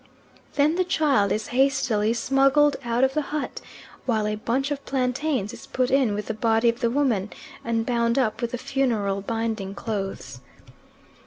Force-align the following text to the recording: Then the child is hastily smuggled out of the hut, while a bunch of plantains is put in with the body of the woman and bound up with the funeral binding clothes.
Then 0.55 0.77
the 0.77 0.83
child 0.83 1.31
is 1.31 1.49
hastily 1.53 2.11
smuggled 2.15 2.75
out 2.83 3.03
of 3.03 3.13
the 3.13 3.21
hut, 3.21 3.61
while 4.07 4.25
a 4.25 4.33
bunch 4.33 4.71
of 4.71 4.83
plantains 4.83 5.53
is 5.53 5.67
put 5.67 5.91
in 5.91 6.15
with 6.15 6.25
the 6.25 6.33
body 6.33 6.69
of 6.69 6.79
the 6.79 6.89
woman 6.89 7.29
and 7.63 7.85
bound 7.85 8.17
up 8.17 8.41
with 8.41 8.49
the 8.49 8.57
funeral 8.57 9.21
binding 9.21 9.75
clothes. 9.75 10.41